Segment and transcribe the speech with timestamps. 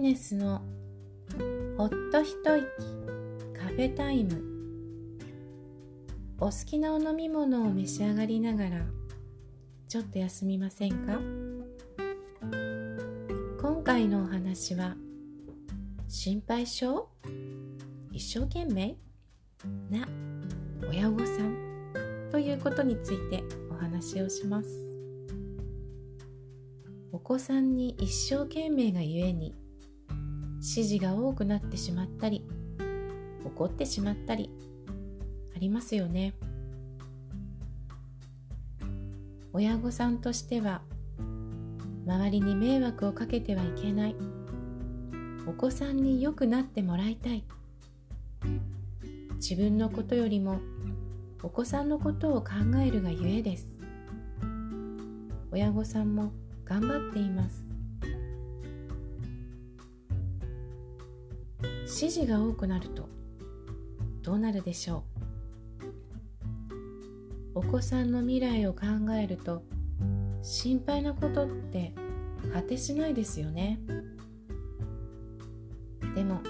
[0.00, 0.62] ネスの
[1.76, 2.66] ほっと一息
[3.52, 4.42] カフェタイム。
[6.38, 8.86] お好きなお飲み物を召し上がりながら
[9.88, 11.20] ちょっと休みませんか？
[13.60, 14.96] 今回のお話は
[16.08, 17.06] 心配性？
[18.10, 18.96] 一生懸命？
[19.90, 20.08] な
[20.88, 22.30] 親御さん？
[22.30, 24.68] ということについてお話をします。
[27.12, 29.54] お子さんに一生懸命がゆえに
[30.60, 32.46] 指示が多くなってしまったり
[33.44, 34.50] 怒ってしまったり
[35.56, 36.34] ありますよね。
[39.52, 40.82] 親御さんとしては
[42.06, 44.16] 周りに迷惑をかけてはいけない。
[45.46, 47.44] お子さんに良くなってもらいたい。
[49.36, 50.60] 自分のことよりも
[51.42, 52.50] お子さんのことを考
[52.84, 53.66] えるがゆえです。
[55.50, 56.32] 親御さんも
[56.64, 57.69] 頑張っています。
[61.92, 63.08] 指示が多くなると
[64.22, 65.02] どうなるでしょ
[67.54, 67.58] う？
[67.58, 68.80] お子さんの未来を考
[69.20, 69.64] えると
[70.40, 71.92] 心配なことって
[72.52, 73.80] 果てしないですよね。
[76.14, 76.40] でも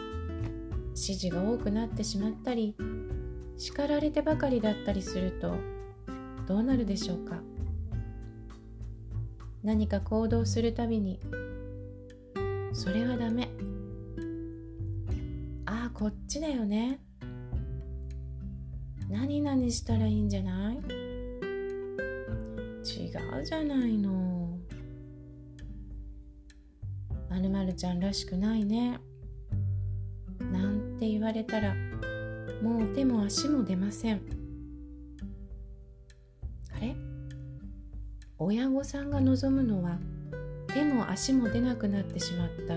[0.89, 2.77] 指示が多くなってしまったり
[3.57, 5.55] 叱られてばかりだったりすると
[6.47, 7.41] どうなるでしょうか？
[9.65, 11.19] 何か行動するたびに
[12.73, 13.49] それはダメ。
[15.73, 16.99] ああこっちだよね。
[19.09, 20.77] 何々したらいいんじゃない？
[20.79, 20.81] 違
[23.41, 24.59] うじゃないの。
[27.29, 28.99] まるまるちゃんらしくないね。
[30.41, 31.73] なんて言われたら
[32.61, 34.21] もう手も足も出ません。
[36.75, 36.97] あれ？
[38.39, 40.01] 親御さんが望むのは
[40.67, 42.75] 手も足も出なくなってしまった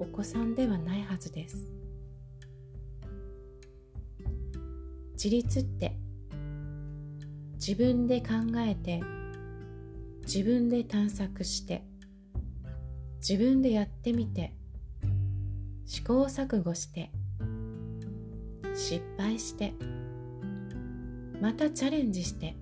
[0.00, 1.68] お子さんではないはずです。
[5.22, 6.02] 自立って。
[7.64, 9.04] 自分で考えて
[10.26, 11.84] 自分で探索して
[13.20, 14.52] 自分でやってみて
[15.86, 17.12] 試行錯誤して
[18.74, 19.74] 失敗して
[21.40, 22.56] またチャレンジして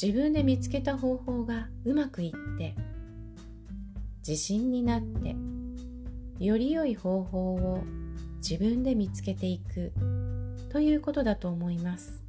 [0.00, 2.74] 自分で見つけた方法がうまくいって
[4.26, 5.36] 自信になって
[6.42, 7.84] より良い方法を
[8.38, 9.92] 自分で見つけていく。
[10.76, 12.22] ということだと思います。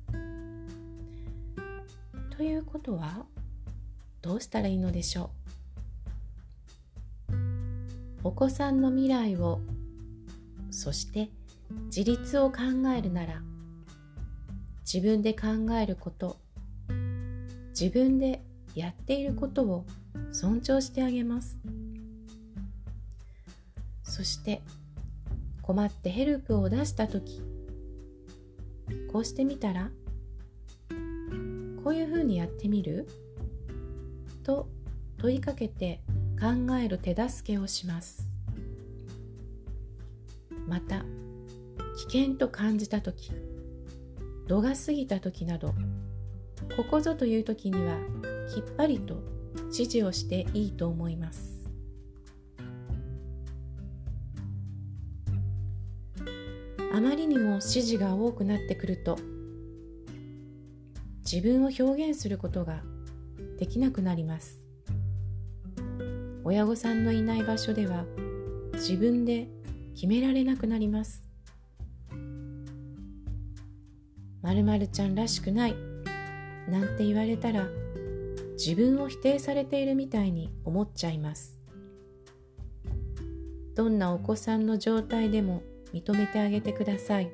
[2.30, 3.26] ということは
[4.22, 5.32] どうしたらいいのでしょ
[7.30, 7.34] う？
[8.24, 9.60] お子さんの未来を
[10.72, 11.30] そして
[11.88, 12.60] 自立を考
[12.98, 13.42] えるなら
[14.90, 16.38] 自分で考えること
[17.78, 18.42] 自分で
[18.76, 19.86] やっていることを
[20.32, 21.58] 尊重してあげます
[24.04, 24.62] そして
[25.62, 27.42] 困ってヘルプを出した時
[29.12, 29.90] こうしてみたら
[31.84, 33.08] こういうふうにやってみる？
[34.44, 34.68] と
[35.18, 36.02] 問いかけて
[36.40, 38.30] 考える手助けをします。
[40.68, 41.06] また
[42.10, 43.32] 危険と感じた時
[44.48, 45.74] 度が過ぎた時など
[46.76, 47.98] ここぞという時には
[48.54, 49.24] きっぱりと
[49.72, 51.57] 指示をしていいと思います。
[56.98, 59.20] あまりにも指示が多くなってくると
[61.32, 62.82] 自分を表現することが
[63.60, 64.58] できなくなります。
[66.44, 68.04] 親御さんのいない場所では
[68.74, 69.48] 自分で
[69.94, 71.22] 決められなくなります。
[74.42, 75.76] まるちゃんらしくない
[76.68, 77.68] なんて言われたら
[78.54, 81.60] 自分を否定されているみたいに思っちゃいます。
[83.76, 85.62] どんなお子さんの状態でも
[85.94, 87.32] 認めてあげてください。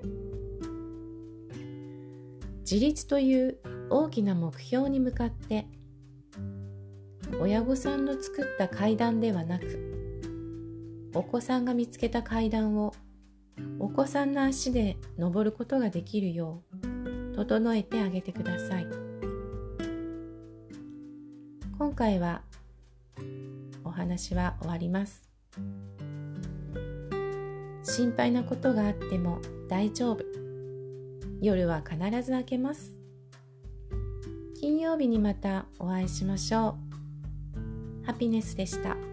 [2.61, 3.57] 自立という
[3.89, 5.67] 大きな目標に向かって
[7.39, 12.93] 親御さんの作った階段ではなくお子さんが見つけた階段を
[13.79, 18.87] お子さんの足で登ることができるよう整えてあげてください。
[21.77, 22.43] 今回は
[23.83, 25.29] お話は終わります。
[27.95, 30.25] 心配なことがあっても大丈夫。
[31.43, 32.91] 夜は必ず明けます。
[34.59, 36.75] 金曜日にまたお会いしましょ
[38.01, 38.05] う。
[38.07, 39.12] ハピネスでした。